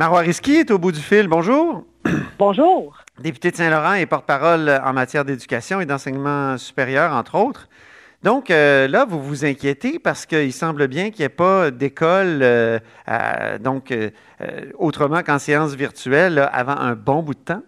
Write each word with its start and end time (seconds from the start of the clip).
Marois 0.00 0.20
Risky 0.20 0.52
est 0.52 0.70
au 0.70 0.78
bout 0.78 0.92
du 0.92 0.98
fil. 0.98 1.28
Bonjour. 1.28 1.84
Bonjour. 2.38 2.96
Député 3.22 3.50
de 3.50 3.56
Saint-Laurent 3.56 3.92
et 3.92 4.06
porte-parole 4.06 4.80
en 4.82 4.94
matière 4.94 5.26
d'éducation 5.26 5.78
et 5.82 5.84
d'enseignement 5.84 6.56
supérieur, 6.56 7.12
entre 7.12 7.34
autres. 7.34 7.68
Donc 8.22 8.50
euh, 8.50 8.88
là, 8.88 9.04
vous 9.04 9.22
vous 9.22 9.44
inquiétez 9.44 9.98
parce 9.98 10.24
qu'il 10.24 10.54
semble 10.54 10.88
bien 10.88 11.10
qu'il 11.10 11.18
n'y 11.18 11.26
ait 11.26 11.28
pas 11.28 11.70
d'école, 11.70 12.38
euh, 12.40 12.78
donc 13.58 13.90
euh, 13.90 14.08
autrement 14.78 15.22
qu'en 15.22 15.38
séance 15.38 15.74
virtuelle, 15.74 16.48
avant 16.50 16.78
un 16.78 16.94
bon 16.94 17.22
bout 17.22 17.34
de 17.34 17.40
temps? 17.40 17.62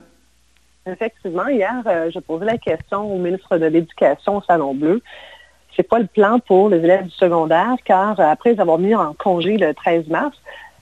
Effectivement, 0.86 1.48
hier, 1.48 1.82
je 1.84 2.18
posais 2.18 2.46
la 2.46 2.56
question 2.56 3.14
au 3.14 3.18
ministre 3.18 3.58
de 3.58 3.66
l'Éducation 3.66 4.38
au 4.38 4.42
Salon 4.42 4.72
Bleu. 4.72 5.02
C'est 5.76 5.86
pas 5.86 5.98
le 5.98 6.06
plan 6.06 6.38
pour 6.38 6.70
les 6.70 6.78
élèves 6.78 7.04
du 7.04 7.10
secondaire, 7.10 7.76
car 7.84 8.18
après 8.18 8.58
avoir 8.58 8.78
mis 8.78 8.94
en 8.94 9.12
congé 9.12 9.58
le 9.58 9.74
13 9.74 10.08
mars, 10.08 10.34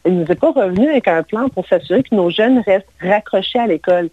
il 0.06 0.18
nous 0.20 0.26
est 0.26 0.40
pas 0.40 0.52
revenu 0.52 0.88
avec 0.88 1.08
un 1.08 1.22
plan 1.22 1.48
pour 1.48 1.66
s'assurer 1.66 2.02
que 2.02 2.14
nos 2.14 2.30
jeunes 2.30 2.62
restent 2.66 2.88
raccrochés 3.00 3.58
à 3.58 3.66
l'école. 3.66 4.08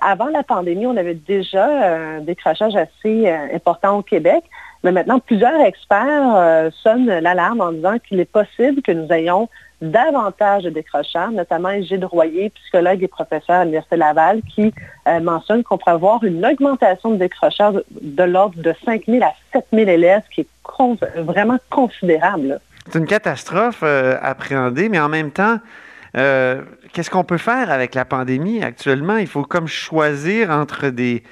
avant 0.00 0.28
la 0.28 0.42
pandémie, 0.42 0.86
on 0.86 0.96
avait 0.96 1.14
déjà 1.14 1.66
un 1.66 2.20
décrochage 2.20 2.74
assez 2.76 3.28
important 3.28 3.98
au 3.98 4.02
Québec. 4.02 4.44
Mais 4.84 4.92
maintenant, 4.92 5.18
plusieurs 5.18 5.60
experts 5.60 6.36
euh, 6.36 6.70
sonnent 6.82 7.06
l'alarme 7.06 7.60
en 7.60 7.72
disant 7.72 7.98
qu'il 7.98 8.20
est 8.20 8.30
possible 8.30 8.80
que 8.82 8.92
nous 8.92 9.10
ayons 9.12 9.48
davantage 9.80 10.64
de 10.64 10.70
décrocheurs, 10.70 11.30
notamment 11.30 11.70
Gilles 11.80 12.04
Royer, 12.04 12.50
psychologue 12.50 13.02
et 13.02 13.08
professeur 13.08 13.56
à 13.56 13.64
l'Université 13.64 13.96
Laval, 13.96 14.40
qui 14.54 14.72
euh, 15.06 15.20
mentionne 15.20 15.62
qu'on 15.62 15.78
pourrait 15.78 15.92
avoir 15.92 16.22
une 16.24 16.44
augmentation 16.44 17.10
de 17.10 17.16
décrocheurs 17.16 17.74
de, 18.00 18.22
l'ordre 18.22 18.60
de 18.60 18.74
5 18.84 19.04
000 19.06 19.24
à 19.24 19.32
7 19.52 19.66
000 19.72 19.88
élèves, 19.88 20.22
ce 20.30 20.34
qui 20.34 20.40
est 20.42 21.22
vraiment 21.22 21.58
considérable. 21.70 22.60
C'est 22.90 22.98
une 22.98 23.06
catastrophe 23.06 23.80
euh, 23.82 24.16
appréhendée, 24.20 24.88
mais 24.88 24.98
en 24.98 25.08
même 25.08 25.30
temps, 25.30 25.58
qu'est-ce 26.14 27.10
qu'on 27.10 27.22
peut 27.22 27.38
faire 27.38 27.70
avec 27.70 27.94
la 27.94 28.04
pandémie 28.04 28.64
actuellement? 28.64 29.18
Il 29.18 29.28
faut 29.28 29.44
comme 29.44 29.68
choisir 29.68 30.50
entre 30.50 30.88
des, 30.88 31.22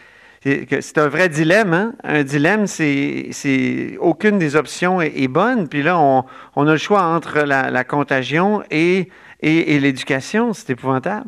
c'est 0.81 0.99
un 0.99 1.09
vrai 1.09 1.29
dilemme. 1.29 1.75
Hein? 1.75 1.93
Un 2.05 2.23
dilemme, 2.23 2.67
c'est 2.67 3.97
aucune 4.01 4.39
des 4.39 4.57
options 4.57 5.01
est, 5.01 5.29
bonne. 5.29 5.69
Puis 5.69 5.83
là, 5.83 5.99
on, 5.99 6.67
a 6.67 6.73
le 6.73 6.77
choix 6.77 7.03
entre 7.03 7.41
la, 7.41 7.85
contagion 7.85 8.63
et, 8.71 9.09
et, 9.41 9.79
l'éducation. 9.81 10.53
C'est 10.53 10.71
épouvantable. 10.71 11.27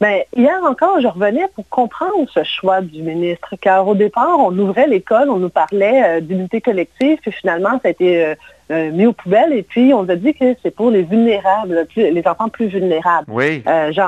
Bien, 0.00 0.18
hier 0.36 0.58
encore, 0.68 1.00
je 1.00 1.06
revenais 1.06 1.46
pour 1.54 1.66
comprendre 1.68 2.28
ce 2.34 2.42
choix 2.42 2.80
du 2.80 3.02
ministre, 3.02 3.54
car 3.60 3.86
au 3.86 3.94
départ, 3.94 4.36
on 4.38 4.56
ouvrait 4.58 4.88
l'école, 4.88 5.30
on 5.30 5.36
nous 5.36 5.48
parlait 5.48 6.02
euh, 6.04 6.20
d'unité 6.20 6.60
collective, 6.60 7.18
puis 7.22 7.30
finalement, 7.30 7.78
ça 7.80 7.86
a 7.86 7.90
été 7.90 8.24
euh, 8.24 8.34
euh, 8.72 8.90
mis 8.90 9.06
aux 9.06 9.12
poubelles, 9.12 9.52
et 9.52 9.62
puis 9.62 9.92
on 9.94 10.02
nous 10.02 10.10
a 10.10 10.16
dit 10.16 10.34
que 10.34 10.56
c'est 10.62 10.74
pour 10.74 10.90
les 10.90 11.02
vulnérables, 11.02 11.86
les 11.96 12.26
enfants 12.26 12.48
plus 12.48 12.66
vulnérables. 12.66 13.26
Oui. 13.28 13.62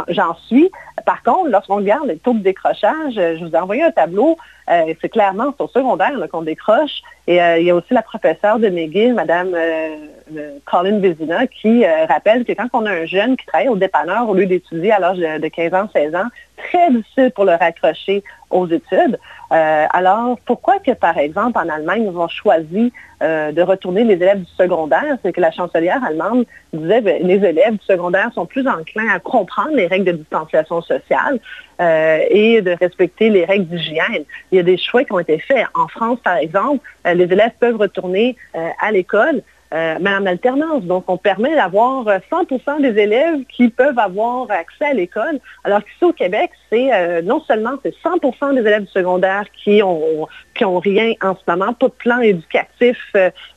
J'en 0.09 0.35
suis. 0.47 0.71
Par 1.05 1.23
contre, 1.23 1.51
lorsqu'on 1.51 1.77
regarde 1.77 2.07
les 2.07 2.17
taux 2.17 2.33
de 2.33 2.39
décrochage, 2.39 3.15
je 3.15 3.45
vous 3.45 3.51
ai 3.51 3.59
envoyé 3.59 3.83
un 3.83 3.91
tableau, 3.91 4.37
c'est 4.69 5.09
clairement 5.11 5.55
au 5.59 5.69
secondaire 5.69 6.13
qu'on 6.31 6.43
décroche, 6.43 7.03
et 7.27 7.37
il 7.37 7.65
y 7.65 7.71
a 7.71 7.75
aussi 7.75 7.93
la 7.93 8.03
professeure 8.03 8.59
de 8.59 8.69
McGill, 8.69 9.15
Mme 9.15 9.55
Colin 10.65 10.99
Vézina, 11.01 11.47
qui 11.47 11.85
rappelle 12.09 12.45
que 12.45 12.53
quand 12.53 12.69
on 12.73 12.87
a 12.87 12.91
un 12.91 13.07
jeune 13.07 13.37
qui 13.37 13.45
travaille 13.47 13.69
au 13.69 13.77
dépanneur 13.77 14.29
au 14.29 14.35
lieu 14.35 14.47
d'étudier 14.47 14.93
à 14.93 14.99
l'âge 14.99 15.19
de 15.19 15.49
15 15.49 15.75
ans, 15.75 15.89
16 15.93 16.15
ans, 16.15 16.29
très 16.57 16.91
difficile 16.91 17.33
pour 17.35 17.45
le 17.45 17.53
raccrocher 17.53 18.23
aux 18.51 18.67
études. 18.69 19.19
Euh, 19.55 19.87
alors, 19.91 20.37
pourquoi 20.47 20.81
que, 20.81 20.91
par 20.91 21.17
exemple, 21.17 21.59
en 21.59 21.69
Allemagne, 21.69 22.09
ils 22.11 22.17
ont 22.17 22.29
choisi 22.29 22.93
euh, 23.23 23.53
de 23.53 23.63
retourner 23.63 24.03
les 24.03 24.15
élèves 24.15 24.41
du 24.41 24.51
secondaire? 24.57 25.17
C'est 25.23 25.33
que 25.33 25.41
la 25.41 25.53
chancelière 25.53 26.03
allemande 26.03 26.45
disait 26.73 27.01
que 27.01 27.05
ben, 27.05 27.23
les 27.25 27.37
élèves 27.37 27.75
du 27.75 27.85
secondaire 27.85 28.31
sont 28.35 28.47
plus 28.47 28.67
enclins 28.67 29.09
à 29.15 29.21
comprendre 29.21 29.77
les 29.77 29.87
règles 29.87 30.07
de 30.07 30.13
distanciation 30.13 30.83
sociale 30.83 31.39
euh, 31.81 32.19
et 32.31 32.63
de 32.63 32.73
respecter 32.73 33.31
les 33.31 33.45
règles 33.45 33.67
d'hygiène. 33.67 34.25
Il 34.51 34.57
y 34.57 34.59
a 34.59 34.65
des 34.65 34.77
choix 34.77 35.05
qui 35.05 35.13
ont 35.13 35.21
été 35.21 35.39
faits. 35.39 35.67
En 35.75 35.87
France, 35.87 36.19
par 36.25 36.37
exemple, 36.37 36.85
les 37.05 37.25
élèves 37.25 37.53
peuvent 37.61 37.77
retourner 37.77 38.37
à 38.55 38.91
l'école 38.91 39.43
euh, 39.73 39.97
mais 40.01 40.11
en 40.11 40.27
alternance. 40.27 40.85
Donc, 40.85 41.05
on 41.09 41.17
permet 41.17 41.55
d'avoir 41.55 42.05
100% 42.05 42.21
euh, 42.31 42.93
des 42.93 43.01
élèves 43.01 43.45
qui 43.49 43.69
peuvent 43.69 43.99
avoir 43.99 44.49
accès 44.51 44.85
à 44.85 44.93
l'école, 44.93 45.41
alors 45.65 45.83
qu'ici 45.83 46.05
au 46.05 46.13
Québec, 46.13 46.51
c'est 46.71 46.93
euh, 46.93 47.23
non 47.23 47.41
seulement 47.41 47.73
c'est 47.83 47.95
100% 48.05 48.55
des 48.55 48.61
élèves 48.61 48.83
du 48.83 48.91
secondaire 48.91 49.45
qui 49.53 49.83
ont, 49.83 50.29
qui 50.55 50.65
ont 50.65 50.79
rien 50.79 51.13
en 51.23 51.35
ce 51.35 51.51
moment, 51.51 51.73
pas 51.73 51.89
de 51.89 51.93
plan 51.93 52.21
éducatif 52.21 52.99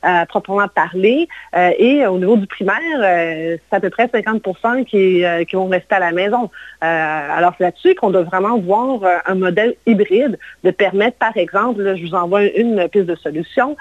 à 0.02 0.26
proprement 0.26 0.66
parler, 0.68 1.28
et 1.54 2.06
au 2.06 2.18
niveau 2.18 2.36
du 2.36 2.46
primaire, 2.46 2.76
c'est 3.00 3.76
à 3.76 3.80
peu 3.80 3.90
près 3.90 4.06
50% 4.06 4.84
qui, 4.84 5.24
qui 5.46 5.56
vont 5.56 5.68
rester 5.68 5.94
à 5.94 6.00
la 6.00 6.12
maison. 6.12 6.50
alors, 6.80 7.52
c'est 7.58 7.64
là-dessus 7.64 7.94
qu'on 7.94 8.10
doit 8.10 8.22
vraiment 8.22 8.58
voir 8.58 9.00
un 9.26 9.34
modèle 9.34 9.74
hybride 9.86 10.38
de 10.64 10.70
permettre, 10.70 11.18
par 11.18 11.36
exemple, 11.36 11.96
je 11.96 12.02
vous 12.04 12.14
envoie 12.14 12.44
une 12.44 12.88
piste 12.88 13.06
de 13.06 13.16
solution, 13.16 13.76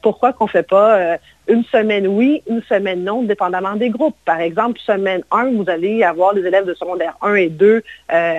pourquoi 0.00 0.32
qu'on 0.32 0.46
ne 0.46 0.50
fait 0.50 0.66
pas 0.66 1.18
une 1.48 1.64
semaine 1.64 2.06
oui, 2.06 2.42
une 2.48 2.62
semaine 2.62 3.04
non, 3.04 3.22
dépendamment 3.22 3.74
des 3.74 3.90
groupes. 3.90 4.16
Par 4.24 4.40
exemple, 4.40 4.78
semaine 4.80 5.22
1, 5.30 5.52
vous 5.52 5.64
allez 5.68 6.02
avoir 6.02 6.34
les 6.34 6.46
élèves 6.46 6.66
de 6.66 6.74
secondaire 6.74 7.16
1 7.20 7.34
et 7.34 7.48
2 7.48 7.66
euh, 7.66 7.82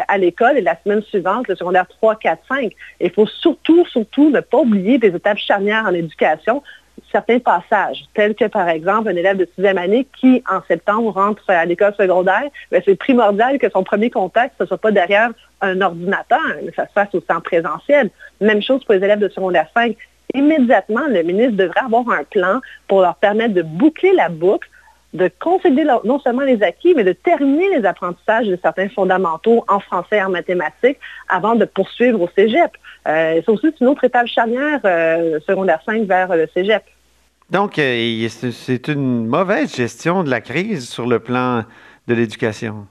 à 0.07 0.17
l'école 0.17 0.57
et 0.57 0.61
la 0.61 0.77
semaine 0.83 1.01
suivante, 1.03 1.47
le 1.47 1.55
secondaire 1.55 1.87
3, 1.87 2.15
4, 2.15 2.41
5. 2.47 2.71
Il 3.01 3.11
faut 3.11 3.27
surtout, 3.27 3.85
surtout 3.87 4.29
ne 4.29 4.39
pas 4.39 4.59
oublier 4.59 4.97
des 4.97 5.09
étapes 5.09 5.37
charnières 5.37 5.85
en 5.85 5.93
éducation, 5.93 6.63
certains 7.11 7.39
passages, 7.39 8.05
tels 8.13 8.35
que 8.35 8.45
par 8.45 8.69
exemple 8.69 9.09
un 9.09 9.15
élève 9.15 9.37
de 9.37 9.47
sixième 9.55 9.77
année 9.77 10.07
qui, 10.19 10.43
en 10.49 10.61
septembre, 10.67 11.11
rentre 11.11 11.43
à 11.47 11.65
l'école 11.65 11.93
secondaire, 11.95 12.49
ben, 12.71 12.81
c'est 12.85 12.95
primordial 12.95 13.59
que 13.59 13.69
son 13.69 13.83
premier 13.83 14.09
contact 14.09 14.59
ne 14.59 14.65
soit 14.65 14.77
pas 14.77 14.91
derrière 14.91 15.29
un 15.61 15.81
ordinateur, 15.81 16.41
mais 16.63 16.71
ça 16.75 16.87
se 16.87 16.93
fasse 16.93 17.13
aussi 17.13 17.25
en 17.29 17.41
présentiel. 17.41 18.09
Même 18.41 18.61
chose 18.61 18.83
pour 18.83 18.95
les 18.95 19.03
élèves 19.03 19.19
de 19.19 19.29
secondaire 19.29 19.67
5 19.73 19.95
immédiatement, 20.33 21.07
le 21.07 21.23
ministre 21.23 21.57
devrait 21.57 21.81
avoir 21.85 22.09
un 22.09 22.23
plan 22.23 22.59
pour 22.87 23.01
leur 23.01 23.15
permettre 23.15 23.53
de 23.53 23.61
boucler 23.61 24.13
la 24.13 24.29
boucle, 24.29 24.69
de 25.13 25.29
consolider 25.39 25.85
non 26.03 26.19
seulement 26.19 26.41
les 26.41 26.63
acquis, 26.63 26.93
mais 26.95 27.03
de 27.03 27.13
terminer 27.13 27.77
les 27.77 27.85
apprentissages 27.85 28.47
de 28.47 28.57
certains 28.61 28.89
fondamentaux 28.89 29.63
en 29.67 29.79
français 29.79 30.17
et 30.17 30.23
en 30.23 30.29
mathématiques 30.29 30.97
avant 31.29 31.55
de 31.55 31.65
poursuivre 31.65 32.19
au 32.21 32.29
cégep. 32.35 32.71
Euh, 33.07 33.41
c'est 33.45 33.49
aussi 33.49 33.67
une 33.79 33.87
autre 33.87 34.03
étape 34.03 34.27
charnière, 34.27 34.79
euh, 34.85 35.39
secondaire 35.45 35.81
5 35.85 36.03
vers 36.03 36.35
le 36.35 36.47
cégep. 36.53 36.83
Donc, 37.51 37.77
euh, 37.77 38.27
c'est 38.29 38.87
une 38.87 39.27
mauvaise 39.27 39.75
gestion 39.75 40.23
de 40.23 40.29
la 40.29 40.41
crise 40.41 40.89
sur 40.89 41.05
le 41.05 41.19
plan 41.19 41.63
de 42.07 42.13
l'éducation 42.15 42.87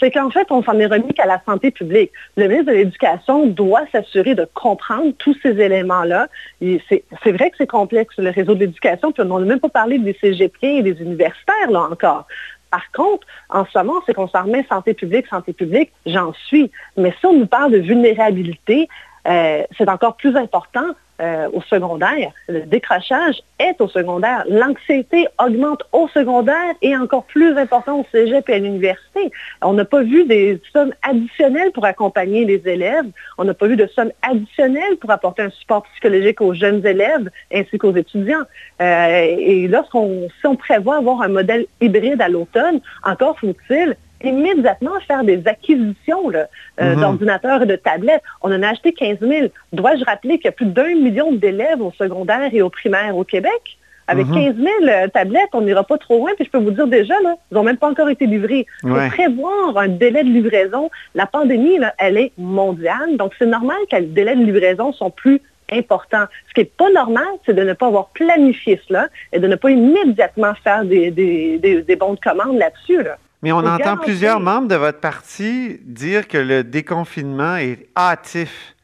c'est 0.00 0.10
qu'en 0.10 0.30
fait, 0.30 0.46
on 0.50 0.62
s'en 0.62 0.78
est 0.78 0.86
remis 0.86 1.12
qu'à 1.14 1.26
la 1.26 1.40
santé 1.44 1.70
publique. 1.70 2.10
Le 2.36 2.48
ministre 2.48 2.72
de 2.72 2.76
l'Éducation 2.76 3.46
doit 3.46 3.84
s'assurer 3.92 4.34
de 4.34 4.46
comprendre 4.54 5.12
tous 5.18 5.36
ces 5.42 5.60
éléments-là. 5.60 6.28
C'est 6.60 7.32
vrai 7.32 7.50
que 7.50 7.56
c'est 7.58 7.66
complexe, 7.66 8.14
le 8.18 8.30
réseau 8.30 8.54
de 8.54 8.60
l'éducation, 8.60 9.12
puis 9.12 9.22
on 9.22 9.38
n'a 9.38 9.46
même 9.46 9.60
pas 9.60 9.68
parlé 9.68 9.98
des 9.98 10.16
CGP 10.20 10.78
et 10.78 10.82
des 10.82 11.00
universitaires, 11.00 11.70
là 11.70 11.88
encore. 11.90 12.26
Par 12.70 12.90
contre, 12.92 13.26
en 13.50 13.64
ce 13.66 13.78
moment, 13.78 14.00
c'est 14.04 14.14
qu'on 14.14 14.26
s'en 14.26 14.42
remet 14.42 14.66
santé 14.68 14.94
publique, 14.94 15.28
santé 15.28 15.52
publique, 15.52 15.92
j'en 16.06 16.32
suis. 16.48 16.72
Mais 16.96 17.14
si 17.20 17.26
on 17.26 17.38
nous 17.38 17.46
parle 17.46 17.70
de 17.70 17.78
vulnérabilité, 17.78 18.88
euh, 19.28 19.62
c'est 19.78 19.88
encore 19.88 20.16
plus 20.16 20.36
important 20.36 20.94
euh, 21.20 21.48
au 21.52 21.62
secondaire. 21.62 22.32
Le 22.48 22.62
décrochage 22.62 23.40
est 23.60 23.80
au 23.80 23.88
secondaire. 23.88 24.44
L'anxiété 24.48 25.28
augmente 25.38 25.84
au 25.92 26.08
secondaire 26.08 26.74
et 26.82 26.96
encore 26.96 27.24
plus 27.24 27.56
important 27.56 28.00
au 28.00 28.06
cégep 28.10 28.48
et 28.48 28.54
à 28.54 28.58
l'université. 28.58 29.30
On 29.62 29.74
n'a 29.74 29.84
pas 29.84 30.02
vu 30.02 30.24
des 30.24 30.60
sommes 30.72 30.92
additionnelles 31.02 31.70
pour 31.72 31.84
accompagner 31.84 32.44
les 32.44 32.60
élèves. 32.66 33.06
On 33.38 33.44
n'a 33.44 33.54
pas 33.54 33.68
vu 33.68 33.76
de 33.76 33.86
sommes 33.86 34.10
additionnelles 34.22 34.96
pour 35.00 35.10
apporter 35.10 35.42
un 35.42 35.50
support 35.50 35.84
psychologique 35.92 36.40
aux 36.40 36.52
jeunes 36.52 36.84
élèves 36.84 37.30
ainsi 37.52 37.78
qu'aux 37.78 37.94
étudiants. 37.94 38.42
Euh, 38.82 39.36
et 39.38 39.68
lorsqu'on 39.68 40.28
si 40.40 40.46
on 40.46 40.56
prévoit 40.56 40.96
avoir 40.96 41.22
un 41.22 41.28
modèle 41.28 41.66
hybride 41.80 42.20
à 42.20 42.28
l'automne, 42.28 42.80
encore 43.04 43.38
faut-il 43.38 43.96
immédiatement 44.26 44.98
faire 45.06 45.24
des 45.24 45.42
acquisitions 45.46 46.30
euh, 46.34 46.94
mhm. 46.94 47.00
d'ordinateurs 47.00 47.62
et 47.62 47.66
de 47.66 47.76
tablettes. 47.76 48.22
On 48.42 48.52
en 48.52 48.62
a 48.62 48.68
acheté 48.68 48.92
15 48.92 49.18
000. 49.20 49.48
Dois-je 49.72 50.04
rappeler 50.04 50.36
qu'il 50.36 50.46
y 50.46 50.48
a 50.48 50.52
plus 50.52 50.66
d'un 50.66 50.94
million 50.94 51.32
d'élèves 51.32 51.80
au 51.80 51.92
secondaire 51.92 52.50
et 52.52 52.62
au 52.62 52.70
primaire 52.70 53.16
au 53.16 53.24
Québec? 53.24 53.78
Avec 54.06 54.26
15 54.26 54.56
mhm. 54.56 54.68
000 54.82 55.08
tablettes, 55.14 55.48
on 55.54 55.62
n'ira 55.62 55.82
pas 55.82 55.96
trop 55.96 56.18
loin. 56.18 56.32
Puis 56.36 56.44
je 56.44 56.50
peux 56.50 56.58
vous 56.58 56.72
dire 56.72 56.86
déjà, 56.86 57.14
là, 57.22 57.36
ils 57.50 57.54
n'ont 57.54 57.62
même 57.62 57.78
pas 57.78 57.88
encore 57.88 58.10
été 58.10 58.26
livrés. 58.26 58.66
Il 58.82 58.90
faut 58.90 59.08
prévoir 59.08 59.78
un 59.78 59.88
délai 59.88 60.24
de 60.24 60.28
livraison. 60.28 60.90
La 61.14 61.26
pandémie, 61.26 61.78
elle 61.98 62.18
est 62.18 62.32
mondiale. 62.36 63.16
Donc, 63.16 63.32
c'est 63.38 63.46
normal 63.46 63.78
que 63.90 63.96
les 63.96 64.06
délais 64.06 64.36
de 64.36 64.44
livraison 64.44 64.92
sont 64.92 65.10
plus 65.10 65.40
importants. 65.72 66.24
Ce 66.48 66.54
qui 66.54 66.60
n'est 66.60 66.72
pas 66.76 66.90
normal, 66.90 67.26
c'est 67.46 67.54
de 67.54 67.62
ne 67.62 67.72
pas 67.72 67.86
avoir 67.86 68.08
planifié 68.08 68.80
cela 68.86 69.08
et 69.32 69.38
de 69.38 69.46
ne 69.46 69.56
pas 69.56 69.70
immédiatement 69.70 70.54
faire 70.62 70.84
des, 70.84 71.96
bons 71.98 72.14
de 72.14 72.20
commande 72.20 72.58
là-dessus. 72.58 73.06
Mais 73.44 73.52
on 73.52 73.58
entend 73.58 73.98
plusieurs 73.98 74.40
membres 74.40 74.68
de 74.68 74.74
votre 74.74 75.00
parti 75.00 75.78
dire 75.82 76.28
que 76.28 76.38
le 76.38 76.64
déconfinement 76.64 77.56
est 77.56 77.90
hâtif. 77.94 78.74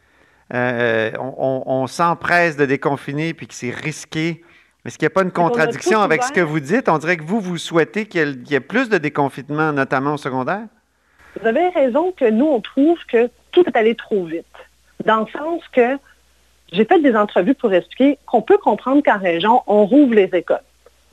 Euh, 0.52 1.12
on, 1.18 1.86
s'empresse 1.86 2.58
de 2.58 2.66
déconfiner 2.66 3.32
puis 3.32 3.46
que 3.46 3.54
c'est 3.54 3.70
risqué. 3.70 4.44
Est-ce 4.84 4.98
qu'il 4.98 5.06
n'y 5.06 5.12
a 5.12 5.14
pas 5.14 5.22
une 5.22 5.30
contradiction 5.30 6.02
avec 6.02 6.22
ce 6.22 6.30
que 6.30 6.42
vous 6.42 6.60
dites? 6.60 6.90
On 6.90 6.98
dirait 6.98 7.16
que 7.16 7.22
vous, 7.22 7.40
vous 7.40 7.56
souhaitez 7.56 8.04
qu'il 8.04 8.44
y, 8.50 8.54
ait 8.54 8.60
plus 8.60 8.90
de 8.90 8.98
déconfinement, 8.98 9.72
notamment 9.72 10.12
au 10.12 10.18
secondaire? 10.18 10.66
Vous 11.40 11.46
avez 11.46 11.70
raison 11.70 12.12
que 12.12 12.28
nous, 12.28 12.44
on 12.44 12.60
trouve 12.60 12.98
que 13.06 13.30
tout 13.52 13.64
est 13.66 13.76
allé 13.78 13.94
trop 13.94 14.26
vite. 14.26 14.44
Dans 15.06 15.20
le 15.20 15.26
sens 15.28 15.62
que 15.72 15.96
j'ai 16.70 16.84
fait 16.84 17.00
des 17.00 17.16
entrevues 17.16 17.54
pour 17.54 17.72
expliquer 17.72 18.18
qu'on 18.26 18.42
peut 18.42 18.58
comprendre 18.58 19.02
qu'en 19.02 19.18
région, 19.18 19.62
on 19.66 19.86
rouvre 19.86 20.12
les 20.12 20.28
écoles. 20.34 20.60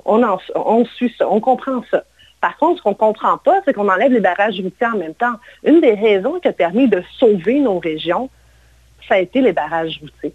On, 0.04 0.22
on 0.54 0.84
suit 0.84 1.16
ça, 1.18 1.30
on 1.30 1.40
comprend 1.40 1.82
ça. 1.90 2.04
Par 2.42 2.58
contre, 2.58 2.78
ce 2.78 2.84
qu'on 2.84 2.92
ne 2.92 2.96
comprend 2.96 3.38
pas, 3.38 3.62
c'est 3.66 3.74
qu'on 3.74 3.90
enlève 3.90 4.12
les 4.12 4.20
barrages 4.20 4.62
routiers 4.62 4.88
en 4.88 4.98
même 4.98 5.16
temps. 5.16 5.34
Une 5.64 5.82
des 5.82 5.94
raisons 5.94 6.40
qui 6.40 6.48
a 6.48 6.54
permis 6.54 6.88
de 6.88 7.04
sauver 7.18 7.60
nos 7.60 7.80
régions, 7.80 8.30
ça 9.08 9.16
a 9.16 9.20
été 9.20 9.42
les 9.42 9.54
barrages 9.54 10.00
routiers. 10.02 10.34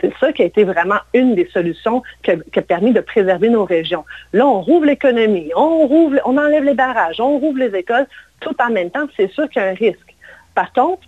C'est 0.00 0.12
ça 0.18 0.32
qui 0.32 0.42
a 0.42 0.46
été 0.46 0.64
vraiment 0.64 0.98
une 1.12 1.34
des 1.34 1.48
solutions 1.52 2.02
qui 2.22 2.32
a, 2.32 2.62
permis 2.62 2.92
de 2.92 3.00
préserver 3.00 3.48
nos 3.48 3.64
régions. 3.64 4.04
Là, 4.32 4.46
on 4.46 4.60
rouvre 4.60 4.86
l'économie, 4.86 5.50
on, 5.54 6.10
on 6.24 6.36
enlève 6.36 6.64
les 6.64 6.74
barrages, 6.74 7.20
on 7.20 7.38
rouvre 7.38 7.58
les 7.58 7.74
écoles, 7.78 8.06
tout 8.40 8.56
en 8.60 8.70
même 8.70 8.90
temps, 8.90 9.06
c'est 9.16 9.30
sûr 9.30 9.48
qu'il 9.48 9.62
y 9.62 9.64
a 9.64 9.68
un 9.68 9.74
risque. 9.74 10.14
Par 10.54 10.72
contre, 10.72 11.02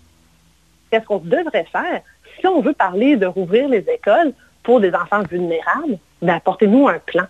qu'est-ce 0.90 1.04
qu'on 1.04 1.19
devrait 1.19 1.66
faire? 1.70 2.00
Si 2.38 2.46
on 2.46 2.60
veut 2.60 2.72
parler 2.75 3.16
de 3.16 3.26
rouvrir 3.26 3.69
les 3.69 3.84
écoles 3.93 4.32
pour 4.62 4.81
des 4.81 4.94
enfants 4.94 5.22
vulnérables, 5.28 5.98
ben, 6.22 6.34
apportez-nous 6.34 6.88
un 6.88 6.98
plan. 6.98 7.25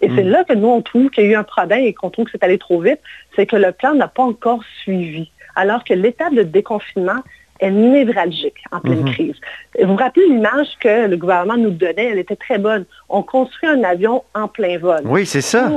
Et 0.00 0.08
c'est 0.14 0.24
hmm. 0.24 0.28
là 0.28 0.44
que 0.44 0.52
nous, 0.52 0.68
on 0.68 0.82
trouve 0.82 1.10
qu'il 1.10 1.24
y 1.24 1.26
a 1.28 1.30
eu 1.30 1.34
un 1.34 1.44
problème 1.44 1.84
et 1.84 1.92
qu'on 1.92 2.10
trouve 2.10 2.26
que 2.26 2.32
c'est 2.32 2.44
allé 2.44 2.58
trop 2.58 2.80
vite, 2.80 3.00
c'est 3.34 3.46
que 3.46 3.56
le 3.56 3.72
plan 3.72 3.94
n'a 3.94 4.08
pas 4.08 4.22
encore 4.22 4.62
suivi. 4.82 5.30
Alors 5.56 5.82
que 5.84 5.94
l'étape 5.94 6.34
de 6.34 6.42
déconfinement 6.42 7.20
est 7.60 7.70
névralgique 7.70 8.62
en 8.70 8.80
pleine 8.80 9.02
hmm. 9.02 9.12
crise. 9.12 9.34
vous 9.80 9.88
vous 9.88 9.96
rappelez 9.96 10.26
l'image 10.28 10.68
que 10.80 11.08
le 11.08 11.16
gouvernement 11.16 11.56
nous 11.56 11.70
donnait, 11.70 12.06
elle 12.06 12.18
était 12.18 12.36
très 12.36 12.58
bonne. 12.58 12.84
On 13.08 13.22
construit 13.22 13.68
un 13.68 13.82
avion 13.82 14.22
en 14.34 14.46
plein 14.46 14.78
vol. 14.78 15.00
Oui, 15.04 15.26
c'est 15.26 15.40
ça. 15.40 15.68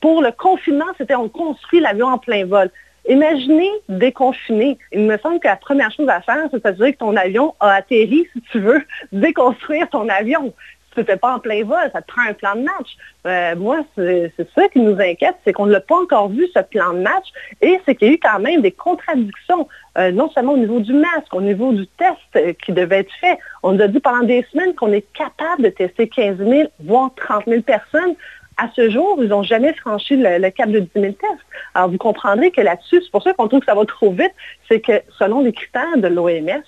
Pour 0.00 0.22
le, 0.22 0.30
confinement, 0.32 0.86
c'était 0.96 1.14
on 1.14 1.28
construit 1.28 1.80
l'avion 1.80 2.06
en 2.06 2.18
plein 2.18 2.46
vol. 2.46 2.70
Imaginez 3.08 3.70
déconfiner. 3.88 4.78
Il 4.92 5.02
me 5.02 5.16
semble 5.18 5.38
que 5.38 5.46
la 5.46 5.56
première 5.56 5.92
chose 5.92 6.08
à 6.08 6.20
faire, 6.22 6.48
c'est 6.50 6.64
de 6.64 6.70
dire 6.70 6.92
que 6.92 6.98
ton 6.98 7.16
avion 7.16 7.54
a 7.60 7.74
atterri, 7.74 8.26
si 8.32 8.40
tu 8.50 8.60
veux, 8.60 8.82
déconstruire 9.12 9.88
ton 9.90 10.08
avion 10.08 10.54
tu 10.96 11.00
ne 11.00 11.04
fais 11.04 11.18
pas 11.18 11.34
en 11.34 11.38
plein 11.38 11.62
vol, 11.62 11.90
ça 11.92 12.00
te 12.00 12.06
prend 12.06 12.22
un 12.26 12.32
plan 12.32 12.56
de 12.56 12.62
match. 12.62 12.96
Euh, 13.26 13.54
moi, 13.54 13.80
c'est 13.96 14.32
ça 14.54 14.68
qui 14.68 14.80
nous 14.80 14.98
inquiète, 14.98 15.36
c'est 15.44 15.52
qu'on 15.52 15.66
n'a 15.66 15.80
pas 15.80 15.96
encore 15.96 16.30
vu 16.30 16.46
ce 16.54 16.60
plan 16.60 16.94
de 16.94 17.00
match 17.00 17.26
et 17.60 17.78
c'est 17.84 17.94
qu'il 17.94 18.08
y 18.08 18.10
a 18.12 18.14
eu 18.14 18.18
quand 18.18 18.38
même 18.38 18.62
des 18.62 18.72
contradictions, 18.72 19.68
euh, 19.98 20.10
non 20.10 20.30
seulement 20.30 20.54
au 20.54 20.56
niveau 20.56 20.80
du 20.80 20.94
masque, 20.94 21.34
au 21.34 21.42
niveau 21.42 21.72
du 21.72 21.86
test 21.86 22.16
euh, 22.36 22.54
qui 22.64 22.72
devait 22.72 23.00
être 23.00 23.12
fait. 23.20 23.38
On 23.62 23.72
nous 23.72 23.82
a 23.82 23.88
dit 23.88 24.00
pendant 24.00 24.22
des 24.22 24.44
semaines 24.50 24.74
qu'on 24.74 24.92
est 24.92 25.06
capable 25.12 25.64
de 25.64 25.68
tester 25.68 26.08
15 26.08 26.38
000, 26.38 26.70
voire 26.80 27.10
30 27.16 27.44
000 27.46 27.60
personnes. 27.60 28.14
À 28.56 28.70
ce 28.74 28.88
jour, 28.88 29.18
ils 29.20 29.28
n'ont 29.28 29.42
jamais 29.42 29.74
franchi 29.74 30.16
le, 30.16 30.38
le, 30.38 30.48
cap 30.48 30.70
de 30.70 30.78
10 30.78 30.88
000 30.94 31.12
tests. 31.12 31.44
Alors, 31.74 31.90
vous 31.90 31.98
comprendrez 31.98 32.50
que 32.50 32.62
là-dessus, 32.62 33.02
c'est 33.02 33.10
pour 33.10 33.22
ça 33.22 33.34
qu'on 33.34 33.48
trouve 33.48 33.60
que 33.60 33.66
ça 33.66 33.74
va 33.74 33.84
trop 33.84 34.10
vite, 34.12 34.32
c'est 34.66 34.80
que 34.80 35.02
selon 35.18 35.42
les 35.42 35.52
critères 35.52 35.98
de 35.98 36.08
l'OMS, 36.08 36.62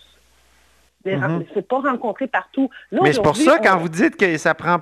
Mhm. 1.04 1.44
C'est 1.54 1.66
pas 1.66 1.80
rencontré 1.80 2.26
partout. 2.26 2.68
Mais 2.92 3.12
c'est 3.12 3.22
pour 3.22 3.36
ça, 3.36 3.58
quand 3.58 3.78
vous 3.78 3.88
dites 3.88 4.16
que 4.16 4.36
ça 4.36 4.54
prend 4.54 4.78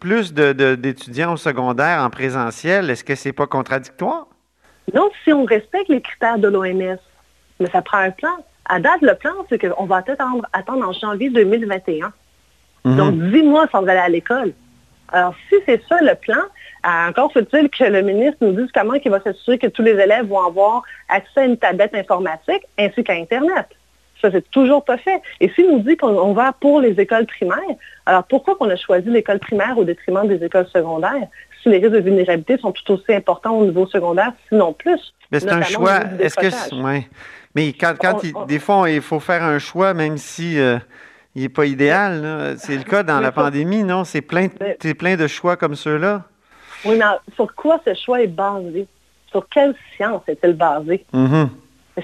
plus 0.00 0.34
d'étudiants 0.34 1.34
au 1.34 1.36
secondaire 1.36 2.02
en 2.02 2.10
présentiel, 2.10 2.90
est-ce 2.90 3.04
que 3.04 3.14
c'est 3.14 3.32
pas 3.32 3.46
contradictoire? 3.46 4.26
Non, 4.94 5.10
si 5.24 5.32
on 5.32 5.44
respecte 5.44 5.88
les 5.88 6.00
critères 6.00 6.38
de 6.38 6.48
l'OMS, 6.48 6.98
mais 7.60 7.70
ça 7.72 7.82
prend 7.82 7.98
un 7.98 8.10
plan. 8.10 8.36
À 8.66 8.80
date, 8.80 9.00
le 9.00 9.14
plan, 9.14 9.32
c'est 9.48 9.58
qu'on 9.58 9.86
va 9.86 9.96
attendre, 9.96 10.46
attendre 10.52 10.86
en 10.86 10.92
janvier 10.92 11.30
2021. 11.30 12.12
Mhm. 12.84 12.96
Donc, 12.96 13.14
dix 13.32 13.42
mois 13.42 13.66
sans 13.70 13.82
aller 13.86 13.98
à 13.98 14.08
l'école. 14.08 14.52
Alors, 15.10 15.34
si 15.48 15.56
c'est 15.66 15.82
ça 15.88 15.98
le 16.02 16.14
plan, 16.14 16.36
euh, 16.86 17.08
encore 17.08 17.32
faut-il 17.32 17.70
que 17.70 17.84
le 17.84 18.02
ministre 18.02 18.36
nous 18.42 18.52
dise 18.52 18.70
comment 18.74 18.94
il 18.94 19.10
va 19.10 19.20
s'assurer 19.20 19.58
que 19.58 19.66
tous 19.66 19.82
les 19.82 19.92
élèves 19.92 20.26
vont 20.26 20.44
avoir 20.44 20.82
accès 21.08 21.40
à 21.40 21.44
une 21.44 21.56
tablette 21.56 21.94
informatique 21.94 22.62
ainsi 22.78 23.02
qu'à 23.02 23.14
Internet. 23.14 23.66
Ça, 24.20 24.30
c'est 24.32 24.50
toujours 24.50 24.84
pas 24.84 24.98
fait. 24.98 25.22
Et 25.40 25.48
s'il 25.50 25.70
nous 25.70 25.80
dit 25.80 25.96
qu'on 25.96 26.32
va 26.32 26.52
pour 26.52 26.80
les 26.80 26.98
écoles 27.00 27.26
primaires, 27.26 27.76
alors 28.06 28.24
pourquoi 28.24 28.56
qu'on 28.56 28.68
a 28.68 28.76
choisi 28.76 29.08
l'école 29.10 29.38
primaire 29.38 29.78
au 29.78 29.84
détriment 29.84 30.26
des 30.26 30.44
écoles 30.44 30.66
secondaires 30.72 31.28
si 31.62 31.68
les 31.68 31.78
risques 31.78 31.92
de 31.92 32.00
vulnérabilité 32.00 32.58
sont 32.58 32.72
tout 32.72 32.92
aussi 32.92 33.12
importants 33.12 33.56
au 33.56 33.64
niveau 33.64 33.86
secondaire, 33.86 34.32
sinon 34.48 34.72
plus? 34.72 35.14
Mais 35.30 35.40
c'est 35.40 35.52
un 35.52 35.62
choix. 35.62 36.00
Est-ce 36.18 36.36
que. 36.36 36.82
Ouais. 36.82 37.06
Mais 37.54 37.72
quand, 37.72 37.94
des 38.46 38.58
fois, 38.58 38.90
il 38.90 39.02
faut 39.02 39.20
faire 39.20 39.42
un 39.42 39.58
choix, 39.58 39.94
même 39.94 40.18
si. 40.18 40.58
Euh, 40.58 40.78
il 41.34 41.42
n'est 41.42 41.48
pas 41.48 41.66
idéal. 41.66 42.56
C'est 42.58 42.76
le 42.76 42.82
cas 42.82 43.04
dans 43.04 43.20
la 43.20 43.30
pandémie, 43.30 43.84
non? 43.84 44.02
C'est 44.02 44.22
plein, 44.22 44.48
plein 44.48 45.16
de 45.16 45.26
choix 45.28 45.56
comme 45.56 45.76
ceux-là. 45.76 46.24
Oui, 46.84 46.96
mais 46.98 47.04
sur 47.36 47.54
quoi 47.54 47.80
ce 47.84 47.94
choix 47.94 48.20
est 48.22 48.26
basé? 48.26 48.88
Sur 49.30 49.46
quelle 49.48 49.74
science 49.94 50.22
est-il 50.26 50.54
basé? 50.54 51.04
Mm-hmm. 51.14 51.48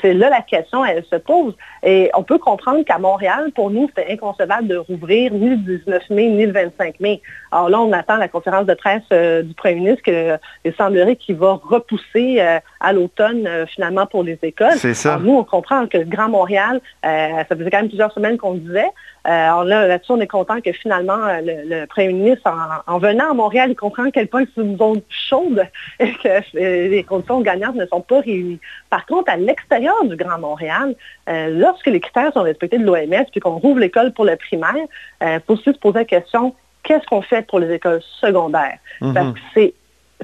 C'est 0.00 0.14
là 0.14 0.30
la 0.30 0.40
question, 0.40 0.84
elle 0.84 1.04
se 1.04 1.16
pose. 1.16 1.54
Et 1.82 2.10
on 2.14 2.22
peut 2.22 2.38
comprendre 2.38 2.84
qu'à 2.84 2.98
Montréal, 2.98 3.50
pour 3.54 3.70
nous, 3.70 3.88
c'était 3.88 4.12
inconcevable 4.12 4.68
de 4.68 4.76
rouvrir 4.76 5.32
ni 5.32 5.50
le 5.50 5.56
19 5.56 6.10
mai 6.10 6.28
ni 6.28 6.46
le 6.46 6.52
25 6.52 7.00
mai. 7.00 7.20
Alors 7.52 7.68
là, 7.68 7.80
on 7.80 7.92
attend 7.92 8.16
la 8.16 8.28
conférence 8.28 8.66
de 8.66 8.74
presse 8.74 9.02
euh, 9.12 9.42
du 9.42 9.54
premier 9.54 9.76
ministre 9.76 10.02
qu'il 10.02 10.74
semblerait 10.76 11.16
qu'il 11.16 11.36
va 11.36 11.60
repousser 11.62 12.40
euh, 12.40 12.58
à 12.80 12.92
l'automne 12.92 13.46
euh, 13.46 13.66
finalement 13.66 14.06
pour 14.06 14.22
les 14.22 14.38
écoles. 14.42 14.76
C'est 14.76 14.94
ça. 14.94 15.18
nous, 15.22 15.36
on 15.36 15.44
comprend 15.44 15.86
que 15.86 15.98
le 15.98 16.04
Grand 16.04 16.28
Montréal, 16.28 16.80
ça 17.02 17.44
faisait 17.48 17.70
quand 17.70 17.78
même 17.78 17.88
plusieurs 17.88 18.12
semaines 18.12 18.38
qu'on 18.38 18.54
le 18.54 18.60
disait. 18.60 18.90
Alors 19.24 19.64
là, 19.64 19.86
là-dessus, 19.86 20.12
on 20.12 20.20
est 20.20 20.26
content 20.26 20.60
que 20.60 20.72
finalement, 20.72 21.16
le, 21.42 21.86
premier 21.86 22.12
ministre, 22.12 22.50
en, 22.86 22.98
venant 22.98 23.30
à 23.30 23.34
Montréal, 23.34 23.70
il 23.70 23.74
comprend 23.74 24.04
à 24.04 24.10
quel 24.10 24.28
point 24.28 24.44
c'est 24.54 24.60
une 24.60 24.76
zone 24.76 25.00
chaude 25.08 25.66
et 26.00 26.12
que 26.12 26.56
les 26.56 27.02
conditions 27.04 27.40
gagnantes 27.40 27.76
ne 27.76 27.86
sont 27.86 28.02
pas 28.02 28.20
réunies. 28.20 28.60
Par 28.90 29.06
contre, 29.06 29.32
à 29.32 29.36
l'extérieur 29.36 30.04
du 30.04 30.16
Grand 30.16 30.38
Montréal, 30.38 30.94
lorsque 31.26 31.86
les 31.86 32.00
critères 32.00 32.32
sont 32.34 32.42
respectés 32.42 32.78
de 32.78 32.84
l'OMS, 32.84 33.24
puis 33.32 33.40
qu'on 33.40 33.56
rouvre 33.56 33.80
l'école 33.80 34.12
pour 34.12 34.26
le 34.26 34.36
primaire, 34.36 34.74
il 35.22 35.40
faut 35.46 35.54
aussi 35.54 35.72
se 35.72 35.78
poser 35.78 36.00
la 36.00 36.04
question, 36.04 36.54
qu'est-ce 36.84 37.06
qu'on 37.06 37.22
fait 37.22 37.46
pour 37.46 37.58
les 37.58 37.72
écoles 37.72 38.02
secondaires? 38.20 38.78
Mhm. 39.00 39.14
Parce 39.14 39.32
que 39.54 39.72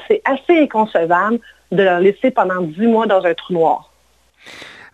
c'est 0.06 0.22
assez 0.24 0.60
inconcevable 0.60 1.40
de 1.72 1.82
leur 1.82 2.00
laisser 2.00 2.30
pendant 2.30 2.60
dix 2.60 2.86
mois 2.86 3.06
dans 3.06 3.24
un 3.24 3.34
trou 3.34 3.54
noir. 3.54 3.89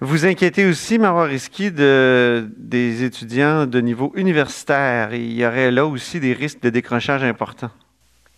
Vous 0.01 0.27
inquiétez 0.27 0.67
aussi, 0.67 0.99
Marois 0.99 1.25
Risky, 1.25 1.71
de, 1.71 2.47
des 2.59 3.03
étudiants 3.03 3.65
de 3.65 3.81
niveau 3.81 4.13
universitaire. 4.15 5.15
Il 5.15 5.33
y 5.33 5.47
aurait 5.47 5.71
là 5.71 5.87
aussi 5.87 6.21
des 6.21 6.35
risques 6.35 6.61
de 6.61 6.69
décrochage 6.69 7.25
importants. 7.25 7.71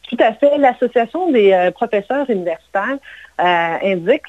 Tout 0.09 0.17
à 0.21 0.33
fait. 0.35 0.57
L'Association 0.59 1.33
des 1.33 1.53
euh, 1.53 1.73
professeurs 1.73 2.31
universitaires 2.31 2.99
euh, 3.41 3.77
indique 3.83 4.27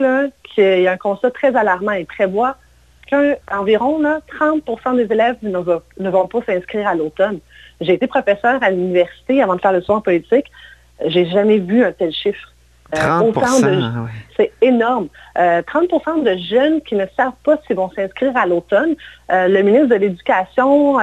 qu'il 0.56 0.82
y 0.82 0.88
a 0.88 0.92
un 0.92 0.98
constat 0.98 1.30
très 1.30 1.56
alarmant 1.56 1.92
et 1.92 2.06
prévoit 2.06 2.58
qu'environ 3.10 4.02
30% 4.02 4.96
des 4.96 5.14
élèves 5.14 5.38
ne, 5.44 6.10
vont 6.10 6.28
pas 6.28 6.42
s'inscrire 6.46 6.88
à 6.88 6.96
l'automne. 6.96 7.40
J'ai 7.80 7.94
été 7.94 8.08
professeur 8.08 8.62
à 8.62 8.72
l'université 8.72 9.42
avant 9.42 9.56
de 9.56 9.62
faire 9.62 9.72
le 9.72 9.82
soin 9.82 10.02
politique. 10.02 10.46
J'ai 11.06 11.28
jamais 11.28 11.60
vu 11.60 11.84
un 11.84 11.92
tel 11.92 12.12
chiffre. 12.12 12.54
30 12.92 13.38
euh, 13.64 13.82
C'est 14.36 14.52
énorme. 14.62 15.08
30% 15.38 15.38
euh, 15.38 16.24
de 16.24 16.38
jeunes 16.40 16.82
qui 16.82 16.96
ne 16.96 17.06
savent 17.16 17.34
pas 17.44 17.58
s'ils 17.66 17.76
vont 17.76 17.90
s'inscrire 17.92 18.36
à 18.36 18.46
l'automne. 18.46 18.96
Euh, 19.32 19.48
le 19.48 19.62
ministre 19.62 19.90
de 19.90 19.96
l'Éducation 19.96 20.98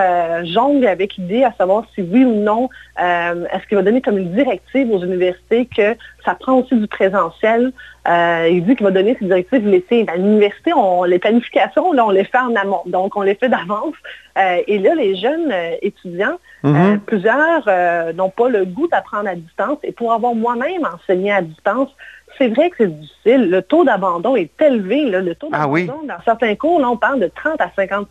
jongle 0.44 0.86
avec 0.86 1.16
l'idée 1.16 1.44
à 1.44 1.52
savoir 1.56 1.84
si 1.94 2.02
oui 2.02 2.24
ou 2.24 2.34
non, 2.34 2.68
est-ce 2.98 3.66
qu'il 3.68 3.76
va 3.76 3.82
donner 3.82 4.00
comme 4.00 4.18
une 4.18 4.32
directive 4.32 4.90
aux 4.90 5.02
universités 5.02 5.66
que 5.66 5.96
ça 6.26 6.34
prend 6.34 6.58
aussi 6.58 6.74
du 6.74 6.86
présentiel. 6.86 7.72
il 8.06 8.62
dit 8.66 8.76
qu'il 8.76 8.84
va 8.84 8.90
donner 8.90 9.16
ses 9.18 9.24
directives 9.24 9.66
l'été. 9.66 10.04
À 10.08 10.16
l'université, 10.16 10.72
les 11.06 11.18
planifications, 11.18 11.92
là, 11.92 12.04
on 12.04 12.10
les 12.10 12.24
fait 12.24 12.38
en 12.38 12.54
amont. 12.54 12.82
Donc, 12.86 13.16
on 13.16 13.22
les 13.22 13.34
fait 13.34 13.48
d'avance. 13.48 13.94
et 14.36 14.78
là, 14.78 14.94
les 14.94 15.16
jeunes 15.16 15.52
étudiants, 15.80 16.38
mm-hmm. 16.64 16.98
plusieurs 17.00 18.14
n'ont 18.14 18.30
pas 18.30 18.48
le 18.48 18.66
goût 18.66 18.88
d'apprendre 18.88 19.28
à 19.28 19.34
distance. 19.34 19.78
Et 19.82 19.92
pour 19.92 20.12
avoir 20.12 20.34
moi-même 20.34 20.86
enseigné 20.92 21.32
à 21.32 21.40
distance, 21.40 21.88
c'est 22.38 22.48
vrai 22.48 22.70
que 22.70 22.76
c'est 22.78 23.00
difficile. 23.00 23.50
Le 23.50 23.62
taux 23.62 23.84
d'abandon 23.84 24.36
est 24.36 24.50
élevé. 24.60 25.04
Le 25.04 25.34
taux 25.34 25.48
ah 25.52 25.66
d'abandon, 25.66 26.02
dans 26.06 26.20
certains 26.24 26.54
cours, 26.54 26.80
là, 26.80 26.88
on 26.88 26.96
parle 26.96 27.20
de 27.20 27.30
30 27.34 27.60
à 27.60 27.68
50% 27.76 28.06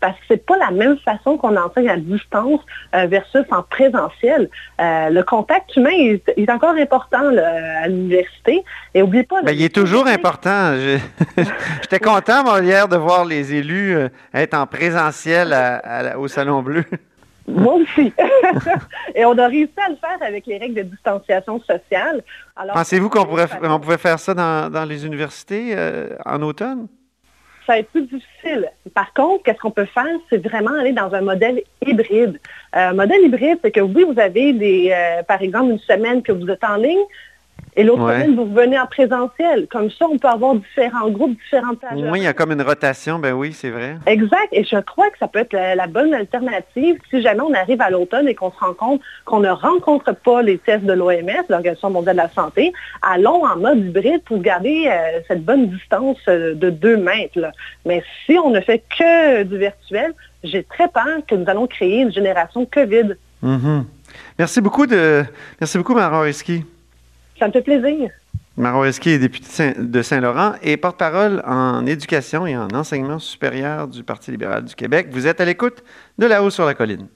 parce 0.00 0.14
que 0.14 0.24
c'est 0.28 0.44
pas 0.44 0.56
la 0.58 0.70
même 0.70 0.96
façon 0.98 1.36
qu'on 1.36 1.56
enseigne 1.56 1.88
à 1.88 1.96
distance 1.96 2.60
euh, 2.94 3.06
versus 3.06 3.44
en 3.50 3.62
présentiel. 3.62 4.48
Euh, 4.80 5.10
le 5.10 5.22
contact 5.22 5.76
humain 5.76 5.90
est, 5.90 6.50
encore 6.50 6.74
important 6.74 7.36
à 7.36 7.88
l'université. 7.88 8.64
Et 8.94 9.02
oubliez 9.02 9.24
pas... 9.24 9.42
Ben, 9.42 9.52
il 9.52 9.62
est 9.62 9.74
toujours 9.74 10.06
important. 10.06 10.74
J'étais 11.82 11.98
content, 11.98 12.42
moi, 12.44 12.60
hier, 12.60 12.88
de 12.88 12.96
voir 12.96 13.24
les 13.24 13.54
élus 13.54 13.96
euh, 13.96 14.08
être 14.34 14.54
en 14.54 14.66
présentiel 14.66 15.54
au 16.16 16.28
Salon 16.28 16.62
Bleu. 16.62 16.84
Moi 17.48 17.74
aussi. 17.74 18.12
Et 19.14 19.24
on 19.24 19.36
a 19.38 19.48
réussi 19.48 19.72
à 19.84 19.88
le 19.88 19.96
faire 19.96 20.18
avec 20.20 20.46
les 20.46 20.58
règles 20.58 20.74
de 20.74 20.82
distanciation 20.82 21.60
sociale. 21.60 22.22
Pensez-vous 22.74 23.08
qu'on 23.08 23.24
pourrait, 23.24 23.46
on 23.62 23.80
pouvait 23.80 23.98
faire 23.98 24.18
ça 24.18 24.34
dans, 24.34 24.88
les 24.88 25.06
universités 25.06 25.72
euh, 25.74 26.10
en 26.26 26.42
automne? 26.42 26.88
Ça 27.66 27.74
va 27.74 27.78
être 27.80 27.90
plus 27.90 28.02
difficile. 28.02 28.70
Par 28.94 29.12
contre, 29.14 29.44
qu'est-ce 29.44 29.58
qu'on 29.58 29.70
peut 29.70 29.86
faire? 29.86 30.06
C'est 30.30 30.46
vraiment 30.46 30.72
aller 30.78 30.92
dans 30.92 31.12
un 31.14 31.20
modèle 31.20 31.62
hybride. 31.84 32.38
Un 32.72 32.92
euh, 32.92 32.94
modèle 32.94 33.22
hybride, 33.22 33.58
c'est 33.62 33.70
que 33.70 33.80
oui, 33.80 34.04
vous 34.04 34.18
avez 34.20 34.52
des, 34.52 34.90
euh, 34.92 35.22
par 35.22 35.42
exemple, 35.42 35.72
une 35.72 35.78
semaine 35.78 36.22
que 36.22 36.32
vous 36.32 36.48
êtes 36.48 36.64
en 36.64 36.76
ligne, 36.76 37.04
et 37.78 37.84
l'autre 37.84 38.02
semaine, 38.12 38.34
vous 38.34 38.52
venez 38.52 38.76
en 38.76 38.86
présentiel. 38.86 39.68
Comme 39.70 39.88
ça, 39.88 40.06
on 40.10 40.18
peut 40.18 40.26
avoir 40.26 40.56
différents 40.56 41.10
groupes, 41.10 41.38
différentes 41.44 41.78
pages. 41.78 41.92
Oui, 42.10 42.18
il 42.18 42.24
y 42.24 42.26
a 42.26 42.32
comme 42.32 42.50
une 42.50 42.62
rotation, 42.62 43.20
ben 43.20 43.32
oui, 43.32 43.52
c'est 43.52 43.70
vrai. 43.70 43.98
Exact. 44.06 44.48
Et 44.50 44.64
je 44.64 44.78
crois 44.80 45.08
que 45.10 45.18
ça 45.18 45.28
peut 45.28 45.38
être 45.38 45.52
la, 45.52 45.86
bonne 45.86 46.12
alternative 46.12 46.98
si 47.08 47.22
jamais 47.22 47.40
on 47.40 47.54
arrive 47.54 47.80
à 47.80 47.88
l'automne 47.88 48.26
et 48.26 48.34
qu'on 48.34 48.50
se 48.50 48.58
rend 48.58 48.74
compte 48.74 49.00
qu'on 49.24 49.38
ne 49.38 49.48
rencontre 49.48 50.12
pas 50.12 50.42
les 50.42 50.58
tests 50.58 50.84
de 50.84 50.92
l'OMS, 50.92 51.44
l'Organisation 51.48 51.90
mondiale 51.90 52.16
de 52.16 52.22
la 52.22 52.28
santé. 52.30 52.72
Allons 53.00 53.44
en 53.44 53.56
mode 53.56 53.78
hybride 53.78 54.22
pour 54.24 54.40
garder 54.40 54.88
euh, 54.88 55.20
cette 55.28 55.44
bonne 55.44 55.68
distance 55.68 56.18
euh, 56.26 56.54
de 56.54 56.70
deux 56.70 56.96
mètres. 56.96 57.38
Mais 57.86 58.02
si 58.26 58.36
on 58.38 58.50
ne 58.50 58.60
fait 58.60 58.82
que 58.98 59.44
du 59.44 59.56
virtuel, 59.56 60.14
j'ai 60.42 60.64
très 60.64 60.88
peur 60.88 61.20
que 61.28 61.36
nous 61.36 61.48
allons 61.48 61.68
créer 61.68 62.00
une 62.00 62.12
génération 62.12 62.66
COVID. 62.66 63.14
Mm-hmm. 63.44 63.84
Merci 64.36 64.60
beaucoup 64.60 64.86
de, 64.86 65.22
merci 65.60 65.78
beaucoup. 65.78 65.94
Ça 67.38 67.46
me 67.46 67.52
fait 67.52 67.62
plaisir. 67.62 68.10
Maron 68.56 68.84
Esqui 68.84 69.10
est 69.10 69.18
député 69.18 69.72
de 69.78 70.02
Saint-Laurent 70.02 70.54
et 70.62 70.76
porte-parole 70.76 71.42
en 71.46 71.86
éducation 71.86 72.44
et 72.44 72.56
en 72.56 72.68
enseignement 72.74 73.20
supérieur 73.20 73.86
du 73.86 74.02
Parti 74.02 74.32
libéral 74.32 74.64
du 74.64 74.74
Québec. 74.74 75.08
Vous 75.12 75.28
êtes 75.28 75.40
à 75.40 75.44
l'écoute 75.44 75.84
de 76.18 76.26
La 76.26 76.42
Haut 76.42 76.50
sur 76.50 76.64
la 76.64 76.74
colline. 76.74 77.06